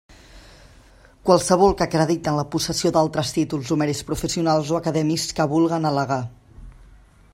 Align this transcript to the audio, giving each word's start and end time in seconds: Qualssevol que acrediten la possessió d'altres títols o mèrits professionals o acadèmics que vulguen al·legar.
Qualssevol 1.29 1.75
que 1.81 1.85
acrediten 1.85 2.39
la 2.39 2.45
possessió 2.55 2.93
d'altres 2.95 3.35
títols 3.35 3.71
o 3.75 3.79
mèrits 3.83 4.03
professionals 4.09 4.73
o 4.75 4.81
acadèmics 4.81 5.29
que 5.41 5.49
vulguen 5.53 5.87
al·legar. 5.93 6.23